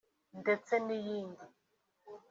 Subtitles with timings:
[0.41, 1.45] ndetse n’iyindi